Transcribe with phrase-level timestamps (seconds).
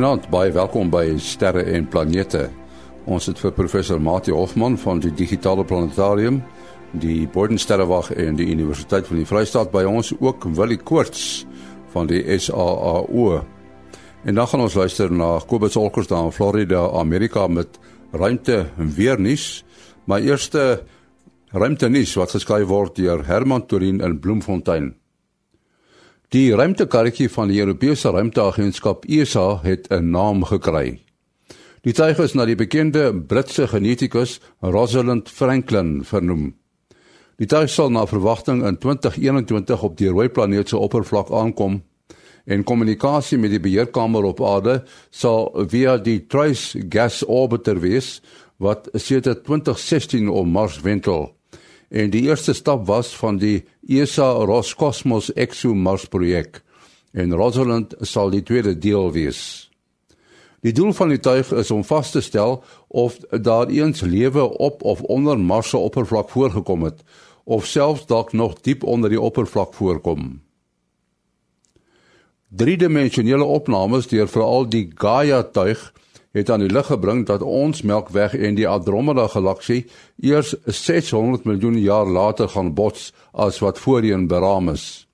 [0.00, 2.46] Goeienaand, baie welkom by Sterre en Planete.
[3.04, 6.38] Ons het vir professor Mati Hofman van die Digitale Planetarium,
[7.02, 11.44] die Bodensterrewag en die Universiteit van die Vrystaat by ons ook Willie Koorts
[11.92, 13.42] van die SAAO.
[14.24, 17.76] En dan gaan ons luister na Kobus Olkers daar in Florida, Amerika met
[18.16, 19.66] ruimte en weer nuus.
[20.08, 20.80] Maar eerste
[21.52, 24.94] ruimte nuus wat geskryf word deur Herman Torin in Bloemfontein.
[26.30, 31.00] Die ruimtekarretjie van die Europese Ruimteagentskap ESA het 'n naam gekry.
[31.82, 36.54] Die tuig is na die bekende Britse genetikus Rosalind Franklin vernoem.
[37.36, 41.82] Die tuig sal na verwagting in 2021 op die rooi planeet se oppervlak aankom
[42.44, 48.22] en kommunikasie met die beheerkamer op aarde sal via die Trace Gas Orbiter wees
[48.56, 51.39] wat sedert 2016 om Mars wentel
[51.90, 56.62] en die eerste stap was van die ESA Roscosmos ExoMars projek
[57.12, 59.70] en Rosalind sal die tweede deel wees.
[60.62, 64.82] Die doel van die tuig is om vas te stel of daar eens lewe op
[64.82, 67.02] of onder Mars se oppervlak voorgekom het
[67.44, 70.42] of selfs dalk nog diep onder die oppervlak voorkom.
[72.48, 75.82] Driedimensionele opnames deur veral die Gaia tuig
[76.32, 79.84] het aan die lig gebring dat ons Melkweg en die Andromeda galaksie
[80.22, 85.06] eers 600 miljoen jaar later gaan bots as wat voorheen beraam is.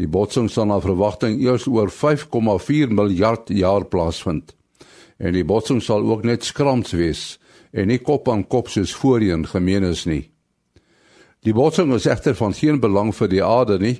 [0.00, 4.54] Die botsing sal na verwagting eers oor 5,4 miljard jaar plaasvind.
[5.18, 7.38] En die botsing sal ook net skrams wees
[7.72, 10.24] en nie kop aan kop soos voorheen gemeen is nie.
[11.42, 13.96] Die botsing is egter van geen belang vir die aarde nie,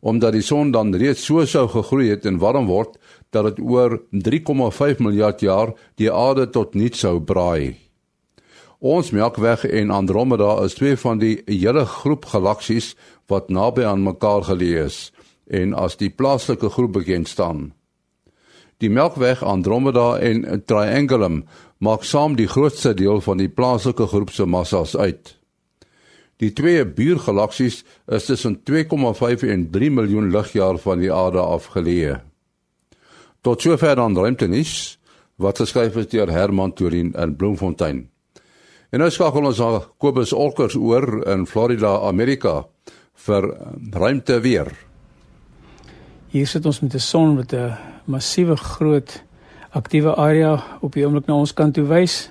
[0.00, 2.98] omdat die son dan reeds so sou gegroei het en warm word
[3.30, 7.76] dat dit oor 3,5 miljard jaar die aarde tot niks sou braai.
[8.78, 12.94] Ons Melkweg en Andromeda is twee van die hele groep galaksies
[13.26, 14.98] wat naby aan mekaar geleë is
[15.46, 17.72] en as die plaaslike groep bekend staan.
[18.78, 21.46] Die Melkweg, Andromeda en Triangulum
[21.78, 25.36] maak saam die grootste deel van die plaaslike groep se massas uit.
[26.42, 27.82] Die twee buurgalaksies
[28.12, 32.18] is tussen 2,5 en 3 miljoen ligjaar van die aarde afgeleë.
[33.40, 34.98] Tot sover dan ruimtenis
[35.40, 38.04] wat geskryf is deur Herman Turin in Bloemfontein.
[38.90, 42.66] En nou skakel ons na Kobus Olkers oor in Florida, Amerika
[43.26, 43.48] vir
[43.92, 44.70] ruimte weer.
[46.32, 49.22] Hier sit ons met 'n son met 'n massiewe groot
[49.70, 52.30] aktiewe area op die oomblik na ons kant toe wys.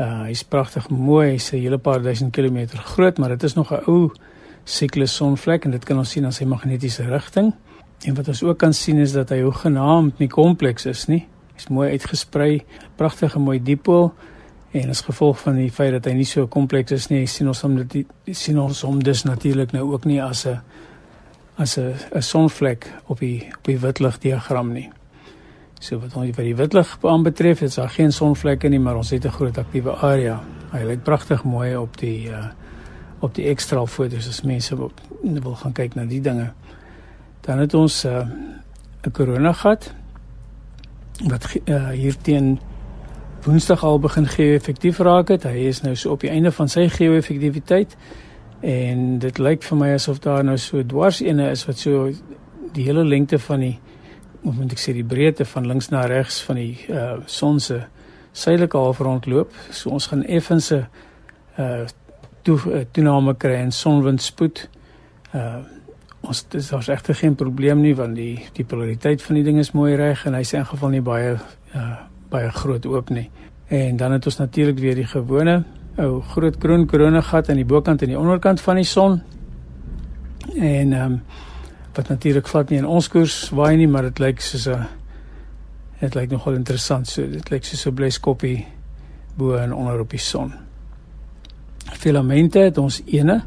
[0.00, 3.72] Uh hy's pragtig mooi, hy's 'n hele paar duisend kilometer groot, maar dit is nog
[3.72, 4.10] 'n ou
[4.64, 7.52] siklus sonvlek en dit kan ons sien aan sy magnetiese rigting.
[8.04, 11.26] En wat ons ook kan sien is dat hy hoegenaamd nie kompleks is nie.
[11.54, 12.62] Hy's mooi uitgesprei,
[12.96, 14.12] pragtige mooi dipool
[14.72, 17.60] en as gevolg van die feit dat hy nie so kompleks is nie, sien ons
[17.60, 20.60] hom dit sien ons hom dus natuurlik nou ook nie as 'n
[21.56, 24.90] as 'n 'n sonvlek op die op die witlig diagram nie.
[25.80, 29.24] So wat ons vir die witlig aanbetref, is daar geen sonvlekke nie, maar ons het
[29.24, 30.40] 'n groot aktiewe area.
[30.72, 32.50] Hy lyk pragtig mooi op die uh
[33.20, 34.90] op die ekstra foto's as mense wil,
[35.22, 36.52] wil gaan kyk na die dinge.
[37.40, 38.26] Dan het ons uh,
[39.06, 39.94] 'n korona gat
[41.28, 42.60] wat uh, hier teen
[43.44, 45.42] Woensdag al begin geo-effektief raak het.
[45.42, 47.96] Hy is nou so op die einde van sy geo-effektiwiteit
[48.60, 52.10] en dit lyk vir my asof daar nou so dwars ene is wat so
[52.72, 53.78] die hele lengte van die
[54.42, 57.82] of moet ek sê die breedte van links na regs van die uh son se
[58.32, 59.52] suidelike halfrond loop.
[59.70, 60.86] So ons gaan effens 'n
[61.58, 61.86] uh
[62.42, 64.68] toe toename kry in sonwindspoed.
[65.34, 65.60] Uh
[66.20, 69.72] ons dis daar's regtig geen probleem nie want die die polariteit van die ding is
[69.72, 71.36] mooi reg en hy's in geval nie baie
[71.74, 71.96] uh,
[72.30, 73.30] baie groot oop nie.
[73.68, 75.64] En dan het ons natuurlik weer die gewone
[75.98, 79.20] ou groot kroon korona gat aan die bokant en die onderkant van die son.
[80.56, 81.22] En ehm um,
[81.94, 84.86] wat natuurlik glad nie in ons koers waai nie, maar dit lyk soos 'n
[86.00, 87.08] dit lyk nogal interessant.
[87.08, 88.66] So dit lyk soos 'n blyskoppie
[89.36, 90.52] bo en onder op die son.
[91.92, 93.42] Filamente het ons ene.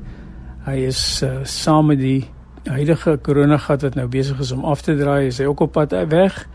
[0.65, 2.29] Hy is uh, saam met die
[2.63, 5.91] huidige koronagat wat nou besig is om af te draai, is hy ook op pad
[6.09, 6.47] weg.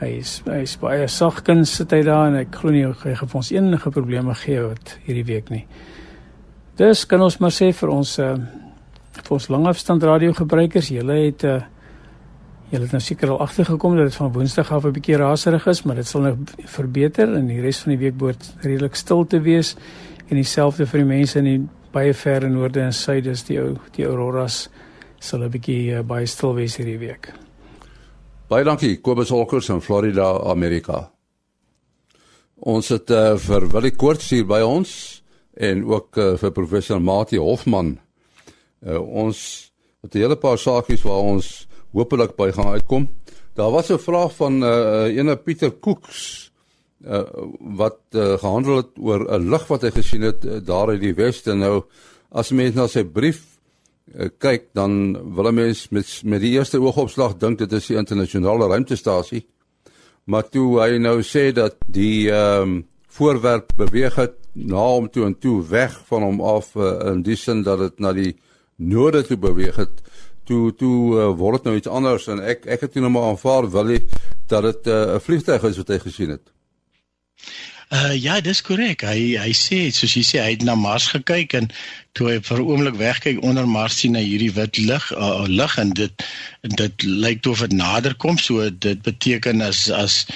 [0.00, 3.34] Hy is hy is baie sagkens sit hy daar en ek glo nie hy gaan
[3.34, 5.66] ons enige probleme gee wat hierdie week nie.
[6.76, 8.36] Dis kan ons maar sê vir ons uh
[9.30, 11.60] vir ons langafstand radio gebruikers, julle het uh
[12.70, 15.82] julle het nou seker al agtergekom dat dit van Woensdag af 'n bietjie raserig is,
[15.82, 16.36] maar dit sal nou
[16.66, 19.76] verbeter en die res van die week behoort redelik stil te wees
[20.28, 23.76] en dieselfde vir die mense in die baie verre noorde en suide is die ou
[23.96, 24.68] die auroras
[25.18, 27.32] sal 'n bietjie uh, baie stil wees hierdie week.
[28.48, 31.10] Baie dankie Kobus Holkers in Florida, Amerika.
[32.56, 35.22] Ons het uh, vir Willie Koorts hier by ons
[35.56, 37.98] en ook uh, vir professor Mati Hofman.
[38.86, 39.72] Uh, ons
[40.02, 43.08] het 'n hele paar saakies waar ons hopelik by gaan uitkom.
[43.54, 46.50] Daar was 'n vraag van 'n uh, ene Pieter Koeks
[47.04, 47.22] uh,
[47.60, 51.14] wat uh, gehandel het oor 'n lig wat hy gesien het uh, daar in die
[51.14, 51.54] weste.
[51.54, 51.84] Nou
[52.30, 53.58] as mense na sy brief
[54.14, 57.96] uh, kyk, dan wil 'n mens met met die eerste oogopslag dink dit is die
[57.96, 59.46] internasionale ruimtestasie.
[60.24, 65.24] Maar toe hy nou sê dat die ehm um, voorwerp beweeg het na hom toe
[65.24, 68.36] en toe weg van hom af uh, in die sin dat dit na die
[68.80, 70.02] noorde toe beweeg het
[70.48, 73.28] toe toe uh, word dit nou iets anders en ek ek het toe nou maar
[73.30, 74.00] aanvaar wil jy
[74.50, 76.46] dat dit 'n uh, vliegtuig is wat hy gesien het
[77.90, 79.00] Uh ja, dis korrek.
[79.02, 81.64] Hy hy sê soos jy sê hy het na Mars gekyk en
[82.14, 85.72] toe hy vir 'n oomblik wegkyk onder Mars sien hy hierdie wit lig uh, lig
[85.82, 86.22] en dit
[86.78, 88.38] dit lyk of dit nader kom.
[88.38, 90.26] So dit beteken as as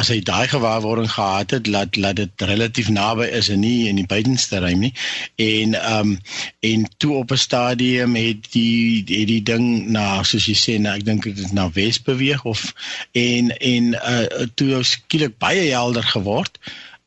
[0.00, 4.00] as hy daai gewaarwording gehad het dat dat dit relatief naby is en nie in
[4.00, 4.94] die buitenste ruim nie.
[5.36, 6.14] En um
[6.64, 10.96] en toe op 'n stadium het die het die ding na soos jy sê na
[10.96, 12.72] ek dink dit na wes beweeg of
[13.12, 16.56] en en uh toe skielik baie helder geword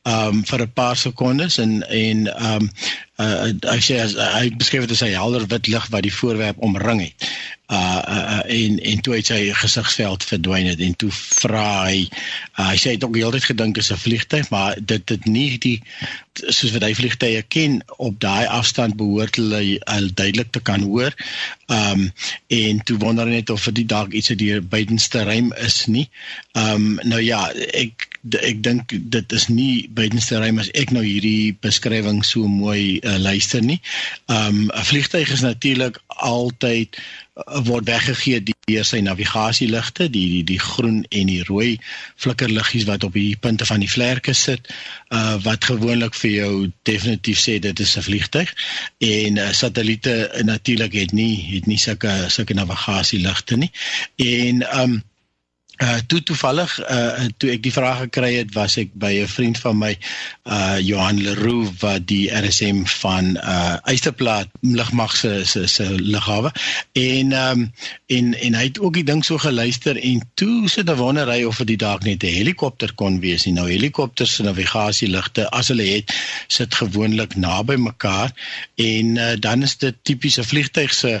[0.06, 2.70] um vir 'n paar sekondes en en um
[3.18, 6.62] uh, hy sê as hy beskryf dit as 'n helder wit lig wat die voorwerp
[6.62, 7.28] omring het.
[7.66, 12.68] Uh, uh en en toe het sy gesigsveld verdwyn het en toe vra hy uh,
[12.68, 15.82] hy sê hy het ook heeltyd gedink is 'n vliegtyg maar dit dit nie die
[16.44, 21.10] soos wat hy vliegtye ken op daai afstand behoort hulle al duidelik te kan hoor.
[21.66, 22.12] Um
[22.46, 26.08] en toe wonder net of dit dalk iets uit die buitenste ruim is nie.
[26.52, 32.22] Um nou ja, ek ek dink dit is nie ruim as ek nou hierdie beskrywing
[32.24, 33.80] so mooi uh, luister nie.
[34.26, 40.58] Um 'n vliegtyg is natuurlik altyd uh, word weggegee deur sy navigasieligte, die die die
[40.58, 41.78] groen en die rooi
[42.16, 44.70] flikkerliggies wat op die punte van die vlerke sit,
[45.10, 46.52] uh wat gewoonlik vir jou
[46.82, 48.54] definitief sê dit is 'n vliegtyg.
[48.98, 53.70] En uh, satelliete uh, natuurlik het nie het nie sulke sulke navigasieligte nie.
[54.16, 55.02] En um
[55.76, 59.58] Uh toe toevallig uh toe ek die vraag gekry het was ek by 'n vriend
[59.60, 59.90] van my
[60.48, 66.52] uh Johan Leroux wat die RSM van uh Eysterplaat lugmag se se se lughawe.
[66.92, 67.72] En um
[68.06, 71.44] en en hy het ook die ding so geluister en toe sit 'n wonder hy
[71.44, 73.52] of dit dalk net 'n helikopter kon wees nie.
[73.52, 76.14] Nou helikopters se navigasieligte as hulle het
[76.46, 78.32] sit gewoonlik naby mekaar
[78.74, 81.20] en uh, dan is dit tipiese vliegtyg se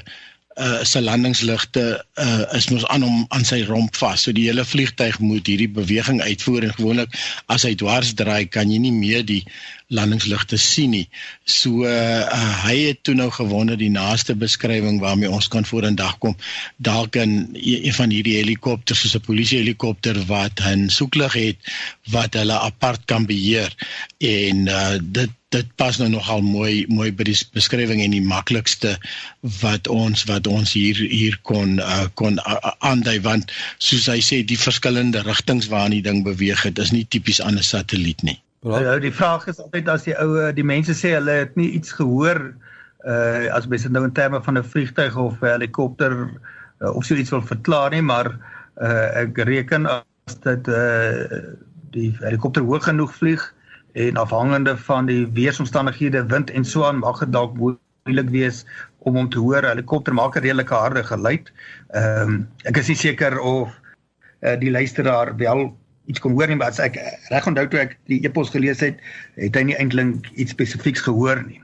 [0.88, 4.22] se landingsligte uh is mos aan hom aan sy romp vas.
[4.24, 7.16] So die hele vliegtyg moet hierdie beweging uitvoer en gewoonlik
[7.52, 9.42] as hy dwars draai kan jy nie meer die
[9.88, 11.08] landingsligte sien nie.
[11.44, 16.34] So uh hy het toe nou gewonder die naaste beskrywing waarmee ons kan vorendag kom
[16.76, 21.58] dalk in een van hierdie helikopters soos 'n polisie helikopter wat 'n soeklig het
[22.10, 23.70] wat hulle apart kan beheer
[24.18, 28.96] en uh dit dit pas nou nogal mooi mooi by die beskrywing en die maklikste
[29.60, 32.40] wat ons wat ons hier hier kon uh, kon
[32.78, 37.06] aandui want soos hy sê die verskillende rigtings waarin die ding beweeg het is nie
[37.06, 38.40] tipies aan 'n satelliet nie.
[38.66, 41.94] Nou die vraag is altyd as die ou die mense sê hulle het nie iets
[41.94, 42.40] gehoor
[43.06, 46.14] uh as mens nou in terme van 'n vliegtyg of 'n helikopter
[46.82, 48.32] uh, of so iets wil verklaar nie maar
[48.82, 51.54] uh ek reken as dit uh
[51.94, 53.54] die helikopter hoog genoeg vlieg
[53.96, 58.64] en afhangende van die weeromstandighede, wind en so aan mag dit dalk moeilik wees
[58.98, 59.64] om hom te hoor.
[59.64, 61.52] Helikopter maak 'n redelike harde geluid.
[61.88, 63.80] Ehm um, ek is nie seker of
[64.42, 66.98] uh, die luisteraar wel iets kon hoor nie, maar as ek
[67.32, 68.98] reg onthou toe ek die epos gelees het,
[69.40, 71.60] het hy nie eintlik iets spesifieks gehoor nie.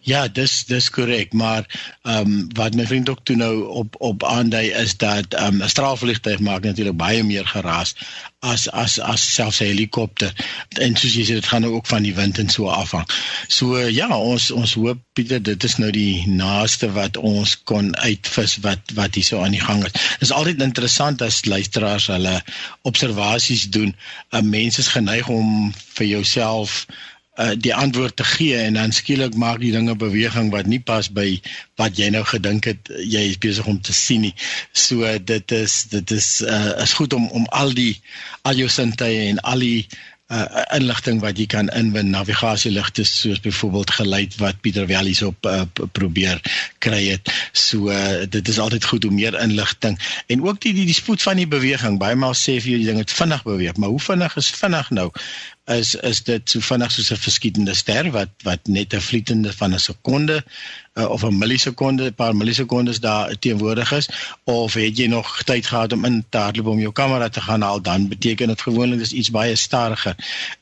[0.00, 1.66] Ja, dis dis korrek, maar
[2.02, 5.62] ehm um, wat my vriend ook toe nou op op aandui is dat ehm um,
[5.62, 7.94] 'n straalvliegtuig maak natuurlik baie meer geraas
[8.40, 10.32] as as as selfs 'n helikopter.
[10.78, 13.08] En soos jy sê, dit gaan nou ook van die wind en so afhang.
[13.48, 18.58] So ja, ons ons hoop Pieter, dit is nou die naaste wat ons kon uitvis
[18.66, 19.92] wat wat hierso aan die gang is.
[19.92, 22.42] Dit is altyd interessant as luisteraars hulle
[22.82, 23.96] observasies doen.
[24.30, 26.86] 'n Mens is geneig om vir jouself
[27.36, 31.08] uh, die antwoord te gee en dan skielik maak die dinge beweging wat nie pas
[31.12, 31.28] by
[31.80, 34.34] wat jy nou gedink het jy is besig om te sien nie.
[34.72, 37.94] So dit is dit is uh, is goed om om al die
[38.42, 39.86] al jou sintuie en al die
[40.32, 45.62] uh, inligting wat jy kan inwin navigasieligte soos byvoorbeeld geluid wat Pieter Wellies op uh,
[45.92, 46.40] probeer
[46.78, 47.30] kry het.
[47.52, 51.22] So uh, dit is altyd goed om meer inligting en ook die die, die spoed
[51.22, 51.98] van die beweging.
[52.02, 54.90] Baie maal sê vir jy die ding het vinnig beweeg, maar hoe vinnig is vinnig
[54.90, 55.10] nou?
[55.66, 59.74] Is is dit so vinnig soos 'n verskietende ster wat wat net 'n vlietende van
[59.74, 60.44] 'n sekonde
[60.94, 64.08] uh, of 'n millisekonde, 'n paar millisekondes daar teenwoordig is
[64.44, 67.62] of het jy nog tyd gehad om in te hardloop om jou kamera te gaan
[67.62, 70.14] haal dan beteken dit gewoonlik dis iets baie stadiger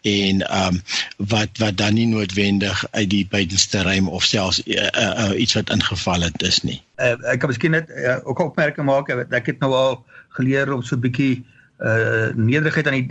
[0.03, 0.83] en ehm um,
[1.17, 5.55] wat wat dan nie noodwendig uit die buitenste ruim of selfs uh, uh, uh, iets
[5.55, 6.83] wat ingeval het is nie.
[6.97, 10.83] Uh, ek kan miskien net uh, ook opmerking maak ek het nou al geleer om
[10.83, 11.45] so 'n bietjie
[11.79, 13.11] uh nederigheid aan die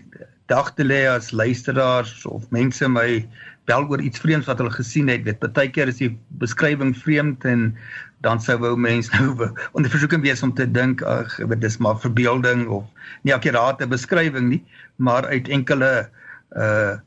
[0.51, 3.23] dag te lê as luisteraars of mense my
[3.65, 5.23] bel oor iets vreemds wat hulle gesien het.
[5.25, 6.11] Dit baie keer is die
[6.43, 7.71] beskrywing vreemd en
[8.23, 11.99] dan sou wou mense nou onder versoeking wees om te dink ag dit is maar
[11.99, 12.83] verbeelding of
[13.23, 14.61] nie akkurate beskrywing nie,
[14.97, 15.95] maar uit enkele
[16.57, 16.99] uh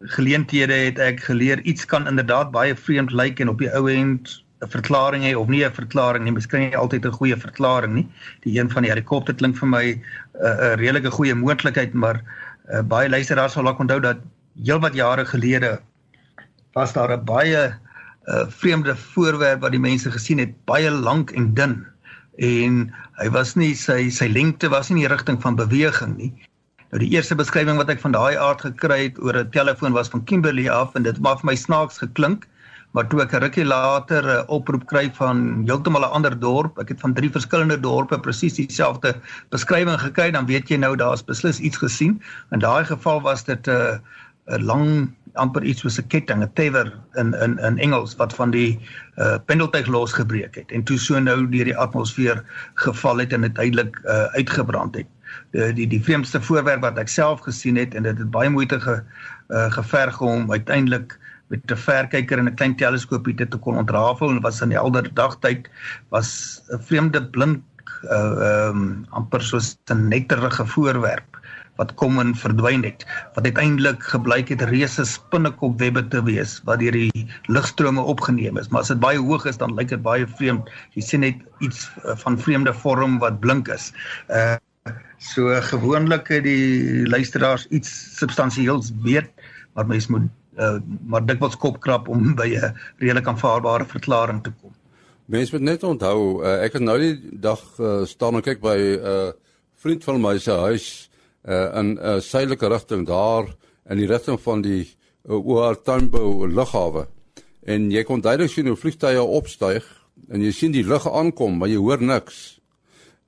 [0.00, 4.30] geleenthede het ek geleer iets kan inderdaad baie vreemd lyk en op die ou end
[4.64, 8.06] 'n verklaring hê of nie 'n verklaring nie, miskien nie altyd 'n goeie verklaring nie.
[8.44, 10.00] Die een van die helikopter klink vir my 'n
[10.40, 12.22] uh, 'n redelike goeie moontlikheid, maar
[12.72, 14.18] uh, baie luisteraars sal dalk onthou dat
[14.64, 15.80] heelwat jare gelede
[16.74, 17.62] was daar 'n baie
[18.26, 21.86] uh, vreemde voorwerp wat die mense gesien het, baie lank en dun
[22.38, 26.32] en hy was nie sy sy lengte was nie in die rigting van beweging nie.
[26.90, 30.08] Nou die eerste beskrywing wat ek van daai aard gekry het oor 'n telefoon was
[30.08, 32.46] van Kimberley af en dit het maar vir my snaaks geklink.
[32.90, 36.88] Maar toe ek 'n rukkie later 'n oproep kry van heeltemal 'n ander dorp, ek
[36.88, 39.14] het van drie verskillende dorpe presies dieselfde
[39.50, 42.22] beskrywing gekry, dan weet jy nou daar's beslis iets gesien.
[42.50, 43.98] In daai geval was dit 'n uh,
[44.50, 48.50] 'n lang amper iets soos 'n ketting, 'n tether in in in Engels wat van
[48.50, 48.78] die
[49.16, 52.42] uh pendeltuig losgebreek het en toe so nou deur die atmosfeer
[52.74, 55.06] geval het en uiteindelik uh uitgebrand het.
[55.52, 58.80] Die die die vreemdste voorwerp wat ek self gesien het en dit het baie moeite
[58.80, 59.02] ge
[59.48, 61.18] uh geverg om uiteindelik
[61.50, 64.78] met 'n verkyker en 'n klein teleskoopie dit te kon ontrafel en was in die
[64.78, 65.68] helder dagtyd
[66.08, 67.62] was 'n vreemde blink
[68.04, 71.40] uh ehm um, amper soos 'n netterige voorwerp
[71.80, 73.04] wat kom en verdwyn het
[73.34, 78.68] wat uiteindelik gebleik het reuse spinnekopwebbe te wees wat deur die ligstrome opgeneem is.
[78.68, 80.68] Maar as dit baie hoog is dan lyk dit baie vreemd.
[80.96, 83.92] Jy sien net iets eh, van vreemde vorm wat blink is.
[84.28, 84.56] Uh
[85.20, 89.28] so gewoonlik die luisteraars iets substansieels weet
[89.76, 90.30] maar mens moet
[90.60, 94.72] uh, maar dikwels kopkrap om by 'n redelik aanvaarbare verklaring te kom
[95.26, 98.76] mens moet net onthou uh, ek het nou die dag uh, staan en kyk by
[98.78, 99.30] 'n uh,
[99.80, 101.10] vriend van my se huis
[101.48, 103.54] uh, in 'n uh, suidelike rigting daar
[103.88, 104.96] in die rigting van die
[105.28, 107.06] uh, OR Tambo lughawe.
[107.62, 109.84] En jy kon duidelik sien hoe vliegtye opstyg
[110.28, 112.60] en jy sien die lug aankom, maar jy hoor niks.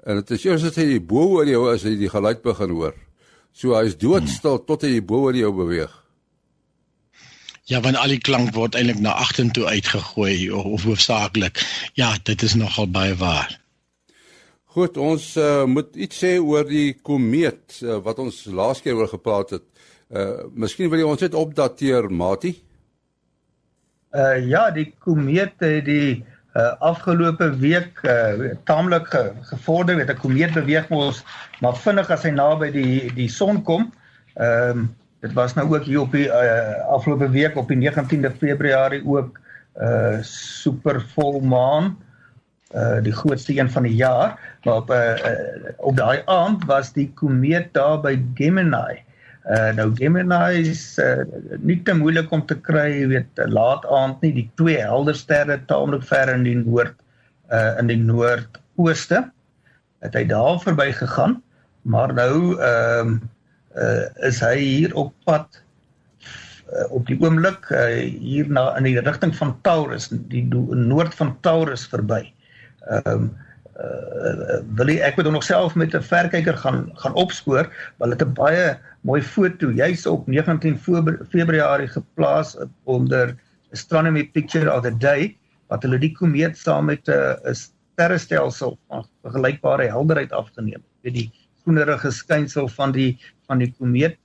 [0.04, 2.94] En dit is eers as hy bo oor jou is, hy die geluid begin hoor.
[3.52, 4.66] So hy is doodstil hmm.
[4.66, 6.01] tot hy bo oor jou beweeg.
[7.70, 11.60] Ja, want al die klank word eintlik na agtertoe uitgegooi of, of hoofsaaklik.
[11.94, 13.60] Ja, dit is nogal baie waar.
[14.74, 19.10] Goed, ons uh, moet iets sê oor die komeet uh, wat ons laas keer oor
[19.10, 19.66] gepraat het.
[20.12, 22.50] Uh miskien wil jy ons net opdateer, Mati?
[24.12, 26.18] Uh ja, die komeet het die
[26.52, 29.22] uh afgelope week uh taamlik ge,
[29.54, 31.22] gevorder, weet 'n komeet beweeg mos
[31.60, 33.88] maar vinnig as hy naby die die son kom.
[34.34, 34.90] Ehm um,
[35.22, 39.38] dit was nou ook hier op die uh, afgelope week op die 19de Februarie ook
[39.80, 41.84] uh super volmaan.
[41.84, 42.10] Uh
[42.72, 46.92] uh die grootste een van die jaar maar op uh, uh op daai aand was
[46.92, 49.02] die komeet daar by Gemini.
[49.44, 51.24] Uh nou Gemini is uh,
[51.58, 55.58] nie te moeilik om te kry, jy weet, laat aand nie die twee helder sterre
[55.66, 56.96] taamlik ver in die noord
[57.52, 59.26] uh in die noordooste.
[60.02, 61.40] Het hy daar verby gegaan,
[61.82, 63.30] maar nou ehm uh,
[63.76, 65.62] uh is hy hier op pad
[66.72, 67.86] uh, op die oomblik uh,
[68.20, 72.24] hier na in die rigting van Taurus, die noord van Taurus verby.
[72.88, 73.32] Ehm um,
[73.82, 78.22] uh, wil jy ek moet nog self met 'n verkyker gaan gaan opspoor, want het
[78.22, 80.78] 'n baie mooi foto juis op 19
[81.30, 83.36] Februarie geplaas onder
[83.72, 85.36] Astronomy Picture of the Day
[85.68, 90.82] wat hulle die komeet saam met 'n uh, sterrestelsel van vergelykbare helderheid afgeneem.
[91.02, 91.30] Dit die
[91.62, 93.18] groenerige skynsel van die
[93.50, 94.18] van die komeet.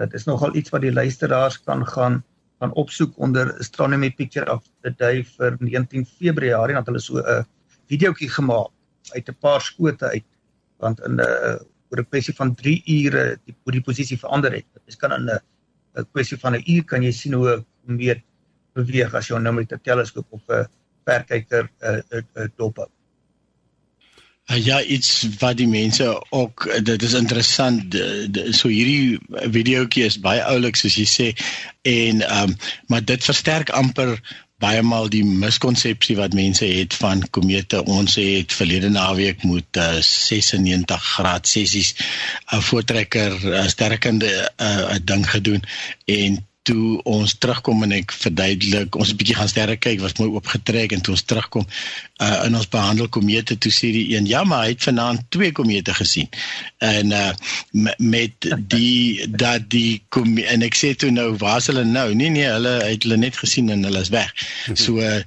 [0.00, 2.22] Dit is nogal iets wat die luisteraars kan gaan
[2.62, 7.26] gaan opsoek onder Astronomy Picture of the Day vir 19 Februarie want hulle so 'n
[7.26, 7.44] uh,
[7.90, 8.70] videoetjie gemaak
[9.16, 10.28] uit 'n paar skote uit
[10.78, 11.58] want in 'n uh,
[11.90, 14.66] oor 'n kwessie van 3 ure die hoe die posisie verander het.
[14.86, 15.40] Dit kan in 'n
[15.98, 18.22] 'n kwessie van 'n uur kan jy sien hoe 'n komeet
[18.74, 20.66] beweeg as jy nou met 'n teleskoop of 'n
[21.04, 22.90] verkyker 'n uh, uh, uh, dop hou.
[24.50, 27.94] Uh, ja, iets wat die mense ook dit is interessant
[28.50, 29.18] so hierdie
[29.54, 31.28] videoetjie is baie oulik soos jy sê
[31.86, 32.56] en ehm um,
[32.90, 34.18] maar dit versterk amper
[34.62, 37.82] baie maal die miskonsepsie wat mense het van komete.
[37.90, 44.62] Ons het verlede naweek met uh, 96 graad sessies 'n uh, voortrekker uh, sterkende 'n
[44.68, 45.62] uh, ding gedoen
[46.06, 50.30] en toe ons terugkom en ek verduidelik ons 'n bietjie gaan sterre kyk was mooi
[50.30, 54.44] oopgetrek en toe ons terugkom uh, in ons behandel komete toe sê die een ja
[54.44, 56.28] maar hy het vanaand twee komete gesien.
[56.78, 57.32] En uh,
[57.98, 62.14] met die dat die komete, en ek sê toe nou waar is hulle nou?
[62.14, 64.30] Nee nee hulle het hulle net gesien en hulle is weg.
[64.82, 65.20] So uh,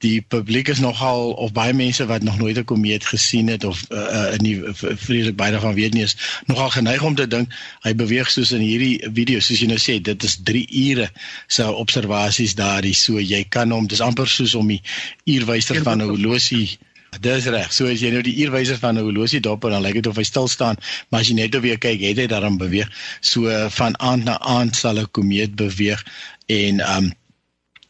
[0.00, 3.84] die publiek is nogal of baie mense wat nog nooit 'n komeet gesien het of
[3.88, 6.16] uh, in die vreeslik baie daarvan weet nie is
[6.46, 7.52] nogal geneig om te dink
[7.84, 11.10] hy beweeg soos in hierdie video soos jy nou sê dit is 3 ure
[11.46, 14.82] se observasies daardie so jy kan hom dis amper soos om die
[15.24, 16.78] uurwyser van 'n horlosie
[17.18, 17.72] Dis reg.
[17.74, 20.16] So as jy nou die uurwyser van 'n horlosie dop en dan lyk dit of
[20.16, 20.76] hy stil staan,
[21.08, 22.88] maar as jy net weer kyk, het hy daarin beweeg.
[23.20, 26.04] So van aand na aand sal 'n komeet beweeg
[26.46, 27.12] en um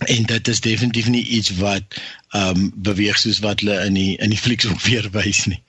[0.07, 2.01] en dit is definitief nie iets wat
[2.33, 5.63] ehm um, beweeg soos wat hulle in die in die flieks ongeveer wys nie.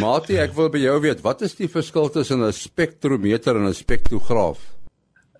[0.00, 3.74] Matie, ek wil by jou weet, wat is die verskil tussen 'n spektrometer en 'n
[3.74, 4.58] spektrograaf?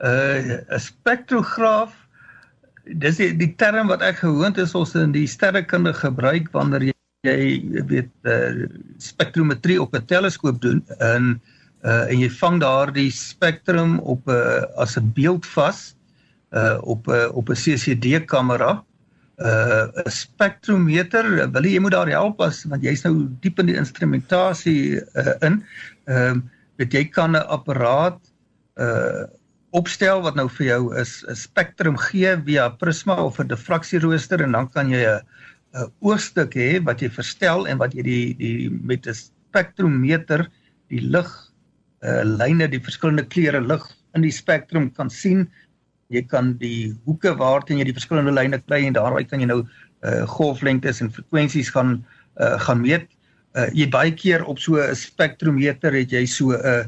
[0.00, 1.94] Uh 'n spektrograaf
[2.88, 6.94] dis die, die term wat ek gewoond is ons in die sterrekunde gebruik wanneer jy,
[7.26, 11.40] jy weet uh spektrometrie op 'n teleskoop doen en
[11.84, 15.94] uh en jy vang daardie spektrum op 'n uh, as 'n beeld vas
[16.50, 18.84] uh op uh, op 'n CCD kamera.
[19.36, 23.76] Uh 'n spektrometer, wil jy moet daar help as want jy's nou diep in die
[23.76, 25.64] instrumentasie uh, in.
[26.06, 26.42] Ehm uh,
[26.78, 28.20] weet jy kan 'n apparaat
[28.78, 29.26] uh
[29.76, 34.52] opstel wat nou vir jou is 'n spektrum gee via prisma of 'n diffraksierooster en
[34.52, 35.20] dan kan jy 'n
[35.74, 40.48] 'n oogstuk hê wat jy verstel en wat jy die die met 'n spektrometer
[40.88, 41.28] die lig
[42.02, 45.50] uh lyne die verskillende kleure lig in die spektrum kan sien
[46.08, 49.62] jy kan die hoeke waarteen jy die verskillende lyne kry en daaruit kan jy nou
[50.06, 51.98] uh golflengtes en frekwensies gaan
[52.40, 53.08] uh gaan meet.
[53.56, 56.84] Uh jy baie keer op so 'n spektrometer het jy so 'n uh,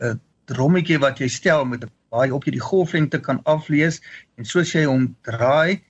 [0.00, 0.14] 'n uh,
[0.46, 4.00] drommetjie wat jy stel met 'n baie op jy die golflengte kan aflees
[4.36, 5.80] en soos jy hom draai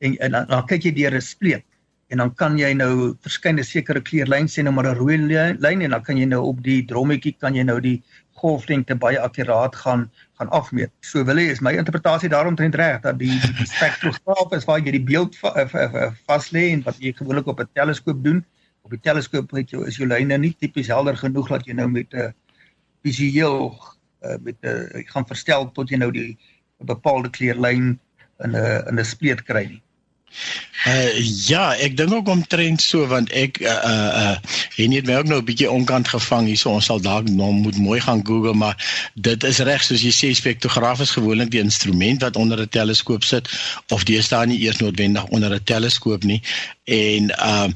[0.00, 1.64] en, en dan, dan kyk jy deur 'n spleet
[2.10, 5.90] en dan kan jy nou verskeie sekere kleurlyne sien nou maar 'n rooi lyn en
[5.90, 8.02] dan kan jy nou op die drommetjie kan jy nou die
[8.40, 10.92] golflengte baie akkuraat gaan gaan afmeet.
[11.04, 14.94] So wil jy is my interpretasie daaromtrent reg dat die die spektrograaf is waar jy
[14.96, 18.44] die beeld vas lê en wat jy gewoonlik op 'n teleskoop doen.
[18.82, 21.88] Op die teleskoop het jy is jou lyne nie tipies helder genoeg dat jy nou
[21.88, 22.32] met 'n
[23.02, 23.74] visueel
[24.22, 26.38] uh, met 'n gaan verstel tot jy nou die
[26.78, 27.98] bepaalde kleurlyn
[28.44, 29.82] in 'n in 'n spleet kry nie.
[30.80, 31.12] Uh
[31.44, 34.36] ja, ek dink ook omtrent so want ek uh uh, uh
[34.80, 36.70] en jy het my ook nou 'n bietjie onkant gevang hierso.
[36.72, 38.76] Ons sal dalk nou moet mooi gaan Google, maar
[39.14, 43.24] dit is reg soos jy sê spektrograaf is gewoonlik die instrument wat onder 'n teleskoop
[43.24, 43.48] sit
[43.88, 46.40] of staan nie eers noodwendig onder 'n teleskoop nie.
[46.90, 47.68] En uh,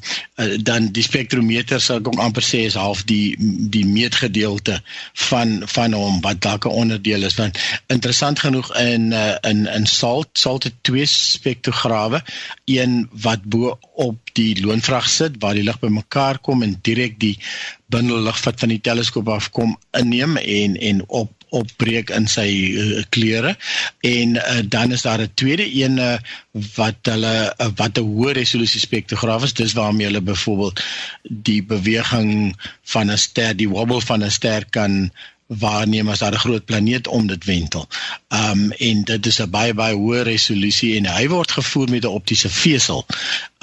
[0.42, 3.36] uh dan die spektrometer sal ek amper sê is half die
[3.70, 4.80] die meetgedeelte
[5.28, 7.38] van van hom wat dalk 'n onderdeel is.
[7.38, 12.22] Want interessant genoeg in uh, in in salt salt het twee spektrograwe.
[12.64, 17.38] Een wat bo op die loonvrag sit waar die lig bymekaar kom en direk die
[17.86, 22.46] bundel lig wat van die teleskoop af kom inneem en en op opbreek in sy
[22.74, 23.54] uh, kleure
[24.06, 26.16] en uh, dan is daar 'n tweede een uh,
[26.76, 30.82] wat hulle uh, wat 'n hoë resolusie spektrograaf is dis waarmee hulle byvoorbeeld
[31.22, 35.10] die beweging van 'n ster die wobble van 'n ster kan
[35.46, 37.88] waarneem as daar 'n groot planeet om dit wentel.
[38.28, 42.16] Um en dit is 'n baie baie hoë resolusie en hy word gevoer met 'n
[42.20, 43.06] optiese vesel.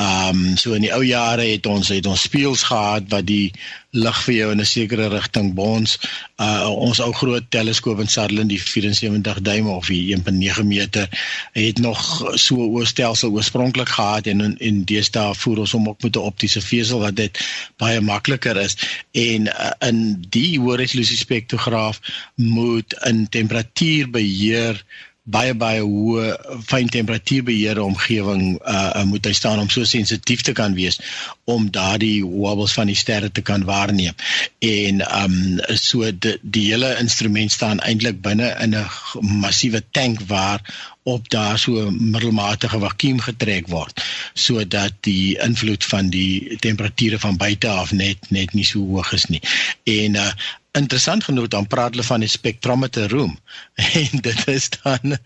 [0.01, 3.51] Um so in die ou jare het ons het ons spieëls gehad wat die
[3.91, 5.97] lig vir jou in 'n sekere rigting bons.
[6.39, 11.09] Uh ons ou groot teleskoop in Sutherland die 74 duim of die 1.9 meter
[11.53, 11.99] het nog
[12.35, 16.27] so 'n oorstelsel oorspronklik gehad en en, en deesdae voer ons hom ook met 'n
[16.31, 17.39] optiese vesel wat dit
[17.77, 18.77] baie makliker is
[19.11, 21.99] en uh, in die hoë resolusie spektrograaf
[22.35, 24.83] moet in temperatuurbeheer
[25.23, 30.73] baie baie hoë fyn temperatuurbeheer omgewing uh moet hy staan om so sensitief te kan
[30.73, 30.97] wees
[31.45, 34.15] om daardie wobbles van die sterre te kan waarneem.
[34.59, 40.65] En um so die, die hele instrument staan eintlik binne in 'n massiewe tank waar
[41.03, 47.67] op daar so middelmatige vakuum getrek word sodat die invloed van die temperature van buite
[47.67, 49.41] af net net nie so hoog is nie.
[49.83, 50.31] En uh
[50.71, 53.33] interessant genoeg dan praat hulle van die spectrometer room
[54.01, 55.17] en dit is dan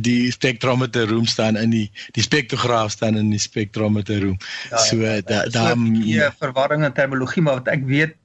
[0.00, 4.38] die spectrometer room staan in die die spektrograaf staan in die spectrometer room.
[4.70, 5.74] Ja, so ja, da da
[6.08, 8.16] ja verwarring in terminologie maar wat ek weet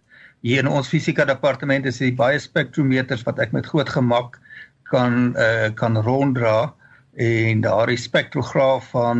[0.42, 4.40] hier in ons fisika departement is die baie spektrometers wat ek met groot gemak
[4.88, 6.72] kan uh, kan ronddra
[7.20, 9.20] en daardie spektrograaf van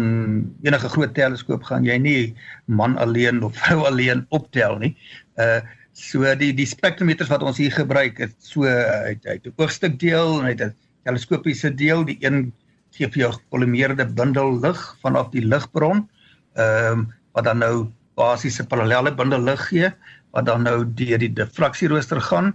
[0.64, 2.22] enige groot teleskoop gaan jy nie
[2.66, 4.96] man alleen of vrou alleen optel nie.
[5.36, 5.60] Uh
[6.00, 10.40] so die die spektrometers wat ons hier gebruik is so uit uit 'n oogstuk deel
[10.40, 12.54] en uit 'n teleskopiese deel, die een
[12.96, 16.08] gee vir jou gepolymeerde bundel lig vanaf die ligbron.
[16.56, 19.92] Ehm um, wat dan nou basiese parallelle bundel lig gee
[20.32, 22.54] wat dan nou deur die diffraksierooster gaan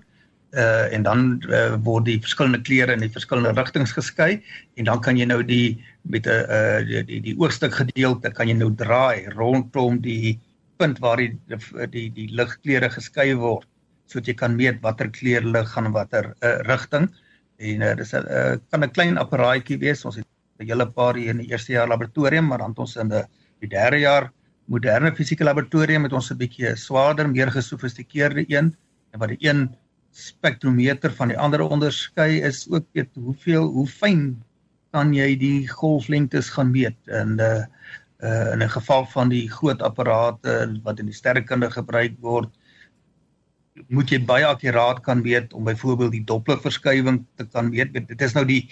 [0.55, 4.43] uh en dan uh, word die verskillende kleure in die verskillende rigtings geskei
[4.77, 8.49] en dan kan jy nou die met 'n uh die die, die oogstuk gedeelte kan
[8.49, 10.41] jy nou draai rondom die
[10.77, 13.67] punt waar die die die, die ligkleure geskei word
[14.07, 17.09] sodat jy kan meet watter kleur lig gaan watter uh, rigting.
[17.59, 20.05] En uh, dis 'n uh, kan 'n klein apparaatjie wees.
[20.05, 20.27] Ons het
[20.61, 23.25] 'n hele paar hier in die eerste jaar laboratorium maar dan het ons in die,
[23.61, 24.31] die derde jaar
[24.67, 28.77] moderne fisieke laboratorium met ons 'n bietjie swaarder meer gesofistikeerde een.
[29.13, 29.75] En wat die een
[30.15, 34.27] spektrometer van die ander onderskei is ook weet hoeveel hoe fyn
[34.95, 36.99] kan jy die golflengtes gaan meet?
[37.11, 37.65] En uh,
[38.23, 42.51] uh in 'n geval van die groot apparate wat in die sterrekunde gebruik word
[43.91, 47.93] moet jy baie akkuraat kan meet om byvoorbeeld die Doppler verskywing te kan meet.
[47.93, 48.71] Dit is nou die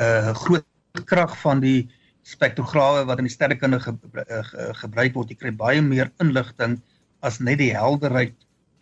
[0.00, 0.64] uh groot
[1.04, 1.88] krag van die
[2.22, 4.42] spektrograwe wat in die sterrekunde ge, uh,
[4.80, 5.28] gebruik word.
[5.28, 6.80] Jy kry baie meer inligting
[7.20, 8.34] as net die helderheid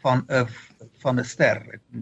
[0.06, 0.46] van 'n
[1.02, 1.58] van 'n ster.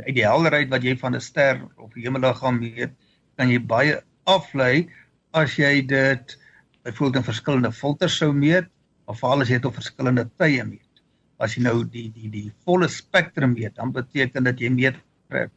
[0.06, 2.92] Uit die helderheid wat jy van 'n ster of hemelliggaam meet,
[3.36, 4.88] kan jy baie aflei
[5.32, 6.38] as jy dit
[6.84, 8.68] byvoorbeeld in verskillende filters sou meet
[9.10, 11.02] of veral as jy dit op verskillende tye meet.
[11.40, 15.50] As jy nou die die die volle spektrum meet, dan beteken dit jy meet 'n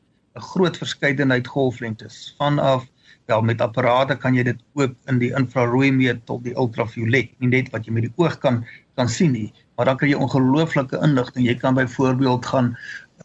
[0.52, 2.88] groot verskeidenheid golflengtes vanaf
[3.28, 7.50] wel met apparate kan jy dit ook in die infrarooi meet tot die ultraviolet, nie
[7.50, 10.98] net wat jy met die oog kan kan sien nie, maar dan kan jy ongelooflike
[11.06, 11.46] inligting.
[11.46, 12.72] Jy kan byvoorbeeld gaan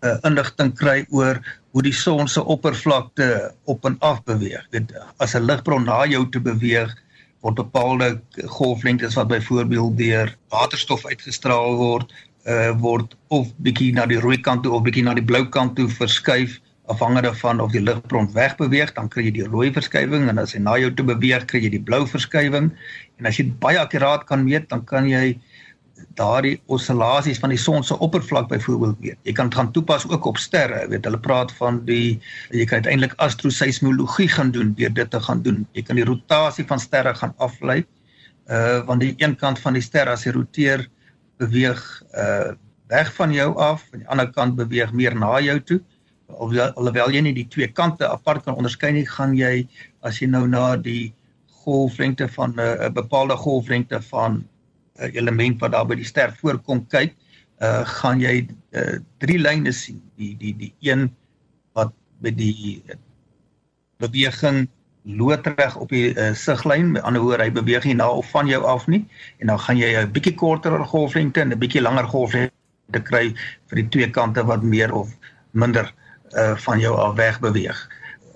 [0.05, 1.41] uh, inligting kry oor
[1.73, 4.67] hoe die son se oppervlakte op en af beweeg.
[4.71, 6.93] Dit as 'n ligbron na jou te beweeg
[7.41, 12.13] word bepaalde golflengtes wat byvoorbeeld deur waterstof uitgestraal word,
[12.45, 15.75] uh, word of bietjie na die rooi kant toe of bietjie na die blou kant
[15.77, 20.39] toe verskuif afhangende van of die ligbron wegbeweeg, dan kry jy die rooi verskywing en
[20.39, 22.71] as hy na jou toe beweeg, kry jy die blou verskywing.
[23.19, 25.52] En as jy baie akkuraat kan meet, dan kan jy uh,
[26.19, 29.19] daardie oscillasies van die son se oppervlak byvoorbeeld weet.
[29.23, 30.85] Jy kan dit gaan toepas ook op sterre.
[30.89, 32.21] Weet hulle praat van die
[32.51, 35.63] jy kan uiteindelik astroseismologie gaan doen deur dit te gaan doen.
[35.73, 37.83] Jy kan die rotasie van sterre gaan aflei.
[38.51, 40.89] Uh want die een kant van die ster as hy roteer
[41.43, 41.81] beweeg
[42.13, 42.53] uh
[42.93, 45.81] weg van jou af en die ander kant beweeg meer na jou toe.
[46.27, 49.67] Of alhoewel jy nie die twee kante apart kan onderskei nie, gaan jy
[50.05, 51.15] as jy nou na die
[51.65, 54.43] golflengte van 'n uh, bepaalde golflengte van
[55.13, 57.15] element wat daar by die ster voorkom kyk,
[57.63, 60.01] uh gaan jy uh, drie lyne sien.
[60.19, 61.11] Die die die een
[61.79, 62.83] wat by die
[64.03, 64.67] beweging
[65.03, 68.63] loodreg op die uh, siglyn, met ander woorde hy beweeg nie na of van jou
[68.67, 69.03] af nie
[69.43, 73.35] en dan gaan jy 'n bietjie korter golflengte en 'n bietjie langer golflengte kry
[73.69, 75.11] vir die twee kante wat meer of
[75.53, 75.93] minder
[76.39, 77.89] uh van jou af weg beweeg.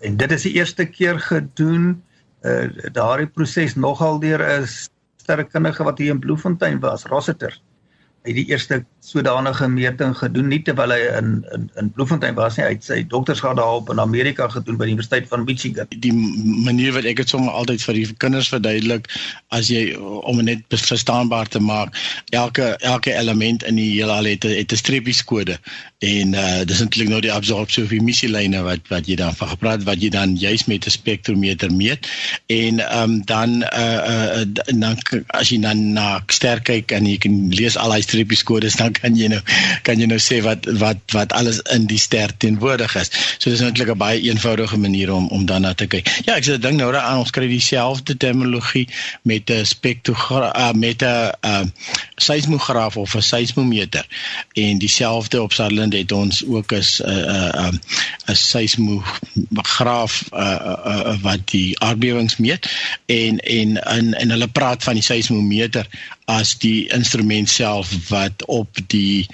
[0.02, 2.02] En dit is die eerste keer gedoen
[2.42, 4.90] uh daardie proses nogal deur is
[5.26, 7.58] sterrekundige wat hier in Bloemfontein was, Rossiter.
[8.26, 12.64] Hy die eerste sodanige meting gedoen nie terwyl hy in in in Bloemfontein was nie.
[12.66, 15.86] Hy het sy doktorsgraad daar op in Amerika gedoen by die Universiteit van Michigan.
[16.02, 16.12] Die
[16.66, 19.06] manier wat ek dit sommer altyd vir die kinders verduidelik
[19.54, 21.94] as jy om dit net verstaanbaar te maak,
[22.34, 25.58] elke elke element in die heelal het het 'n streepieskode
[26.04, 29.86] en uh dis eintlik nou die absorpsie of emissielyne wat wat jy dan van gepraat
[29.88, 32.08] wat jy dan juis met 'n spektrometer meet
[32.52, 34.44] en um dan uh uh
[34.76, 38.94] dan as jy dan na ster kyk en jy kan lees al daai streepieskodes dan
[38.96, 39.40] kan jy nou
[39.86, 43.10] kan jy nou sê wat wat wat alles in die ster teenwoordig is.
[43.38, 46.08] So dis eintlik 'n baie eenvoudige manier om om dan na te kyk.
[46.24, 48.88] Ja, ek sê ding nou daaraan ons kry dieselfde terminologie
[49.22, 51.64] met 'n spektrograaf uh, met 'n uh,
[52.16, 54.06] seismograaf of 'n seismometer
[54.54, 60.40] en dieselfde op Sutherland het ons ook as 'n uh, 'n uh, 'n seismograaf uh,
[60.40, 62.66] uh, uh, wat die aardbewings meet
[63.06, 65.86] en en en en hulle praat van die seismometer
[66.26, 69.26] as die instrument self wat op die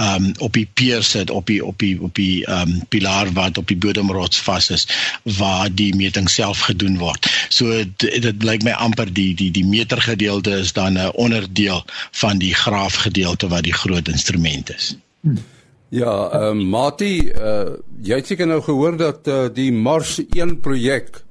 [0.00, 3.68] um op die pier sit op die op die op die um pilaar wat op
[3.68, 4.86] die bodemrots vas is
[5.38, 7.28] waar die meting self gedoen word.
[7.48, 11.84] So dit blyk my amper die die die meter gedeelte is dan 'n onderdeel
[12.22, 14.96] van die graaf gedeelte wat die groot instrument is.
[15.90, 20.60] Ja, ehm um, Mati, uh, jy het seker nou gehoor dat uh, die Mars 1
[20.60, 21.24] projek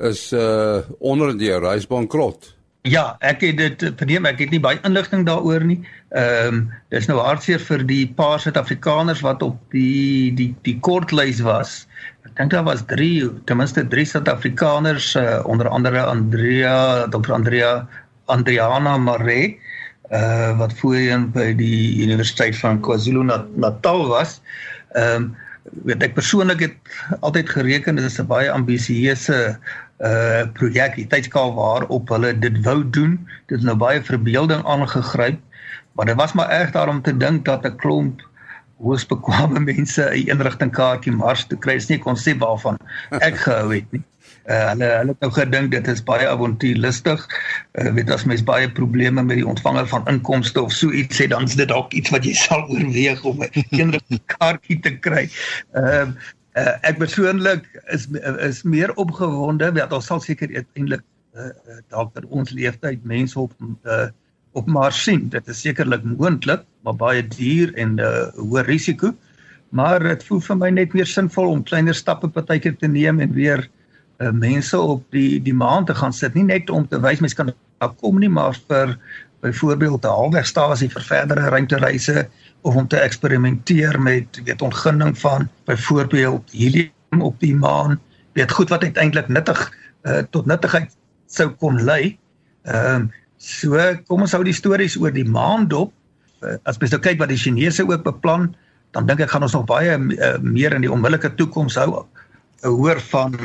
[0.00, 2.57] is uh onder die reisbankrot.
[2.86, 5.80] Ja, ek het dit verneem, ek het nie baie inligting daaroor nie.
[6.14, 6.60] Ehm um,
[6.94, 11.88] dis nou hartseer vir die paar Suid-Afrikaners wat op die die die kortlys was.
[12.24, 17.34] Ek dink daar was 3, ten minste 3 Suid-Afrikaners uh, onder andere Andrea, Dr.
[17.34, 17.88] Andrea
[18.26, 19.56] Andriana Mare
[20.14, 24.38] uh wat voorheen by die Universiteit van KwaZulu-Natal was.
[24.94, 25.36] Ehm um,
[25.84, 26.76] weet ek persoonlik het
[27.20, 29.58] altyd gereken dit is 'n baie ambisieuse
[29.98, 33.18] uh projek, die tydskaal waarop hulle dit wou doen.
[33.50, 35.40] Dit is nou baie verbeelding aangegryp,
[35.92, 38.22] maar dit was maar erg daarom te dink dat 'n klomp
[38.78, 41.72] hoogs bekwame mense 'n eenrigting kaartjie Mars toe kry.
[41.72, 42.78] Dit is nie 'n konsep waarvan
[43.10, 44.04] ek gehou het nie.
[44.48, 47.26] Uh, hulle hulle het nou gedink dit is baie avontuurlustig.
[47.74, 51.30] Uh, weet as mens baie probleme met die ontvanger van inkomste of so iets het,
[51.30, 54.04] dan is dit dalk iets wat jy sal oorweeg om 'n eendag
[54.38, 55.28] kaartjie te kry.
[55.72, 58.08] Ehm uh, uh, ek persoonlik is
[58.46, 61.04] is meer opgewonde dat ons sal seker uiteindelik
[61.36, 61.50] uh,
[61.94, 64.08] dalk in ons leeftyd mense op uh,
[64.58, 65.28] op Mars sien.
[65.30, 69.14] Dit is sekerlik moontlik, maar baie duur en 'n uh, hoë risiko.
[69.70, 73.32] Maar dit voel vir my net meer sinvol om kleiner stappe partykeer te neem en
[73.32, 73.68] weer
[74.18, 77.36] uh, mense op die die maan te gaan sit nie net om te wys mense
[77.36, 78.96] kan daar kom nie maar vir
[79.40, 82.28] byvoorbeeld 'n halwegstasie vir verdere ruimtereise
[82.62, 87.98] of om te eksperimenteer met weet ontginning van byvoorbeeld helium op die maan
[88.32, 89.60] weet goed wat uiteindelik nuttig
[90.02, 92.18] uh, tot nuttigheid sou kon lei.
[92.62, 93.78] Ehm uh, so
[94.10, 95.92] kom ons hou die stories oor die maan dop.
[96.42, 98.50] Uh, as mens nou kyk wat die Chinese ook beplan,
[98.96, 102.04] dan dink ek gaan ons nog baie uh, meer in die onmiddellike toekoms hou uh,
[102.66, 103.36] hoor van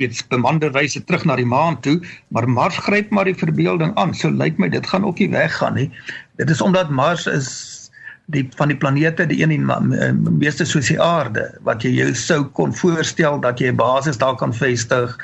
[0.00, 1.98] weet bemande reise terug na die maan toe,
[2.32, 4.14] maar Mars gryp maar die verbeelding aan.
[4.14, 5.90] So lyk my dit gaan ook nie weggaan nie.
[6.40, 7.50] Dit is omdat Mars is
[8.26, 12.44] die van die planete die een en meeste soos die aarde wat jy jou sou
[12.44, 15.16] kon voorstel dat jy 'n basis daar kan vestig,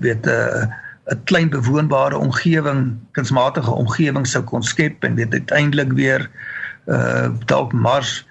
[0.00, 0.66] weet 'n uh,
[1.12, 6.30] 'n klein bewoonbare omgewing, kunsmatige omgewing sou kon skep en dit uiteindelik weer
[6.86, 8.26] uh dalk Mars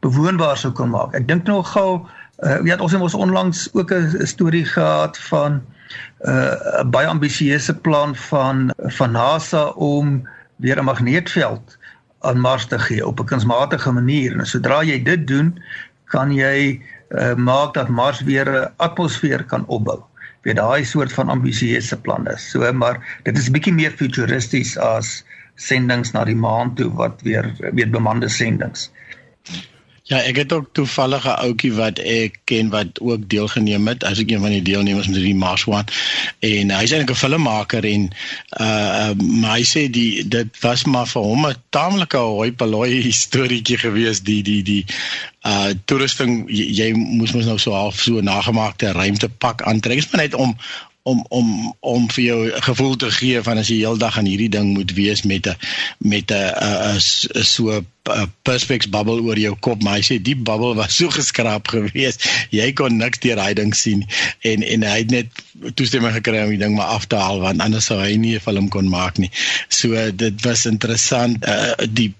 [0.00, 1.14] bewoonbaar sou kon maak.
[1.14, 2.06] Ek dink nog gou
[2.38, 5.62] Uh ja, ons het ons onlangs ook 'n storie gehad van
[6.20, 11.78] uh 'n baie ambisieuse plan van van NASA om weer 'n magneetveld
[12.20, 14.38] aan Mars te gee op 'n kunsmatige manier.
[14.38, 15.62] En sodra jy dit doen,
[16.04, 20.02] kan jy uh maak dat Mars weer 'n atmosfeer kan opbou.
[20.42, 22.36] Weet daai soort van ambisieuse planne.
[22.36, 27.54] So maar dit is bietjie meer futuristies as sendings na die maan toe wat weer
[27.72, 28.90] weer bemande sendings.
[30.08, 34.04] Ja, ek het ook toevallig 'n ouetjie wat ek ken wat ook deelgeneem het.
[34.04, 35.84] As ek een van die deelnemers met die Mars One
[36.38, 38.08] en hy's eintlik 'n filmmaker en
[38.60, 43.78] uh maar hy sê die dit was maar vir hom 'n taamlike hoi paloi historietjie
[43.78, 44.84] gewees die die die
[45.44, 50.00] uh toerusting jy, jy moes mos nou so half so nagemaakte ruimtepak aantrek.
[50.00, 50.56] Dit is maar net om
[51.10, 54.52] om om om vir jou 'n gevoel te gee van as jy heeldag aan hierdie
[54.56, 55.56] ding moet wees met 'n
[55.98, 57.00] met 'n
[57.44, 57.86] so 'n
[58.42, 62.72] perspex bubble oor jou kop maar hy sê die bubble was so geskraap geweest jy
[62.72, 64.06] kon niks deur daai ding sien
[64.40, 65.26] en en hy het net
[65.74, 68.40] toestemming gekry om die ding maar af te haal want anders sou hy nie 'n
[68.40, 69.30] film kon maak nie.
[69.68, 72.12] So dit was interessant uh, die